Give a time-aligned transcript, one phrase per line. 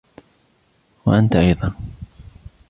[1.05, 1.73] و أنت أيضا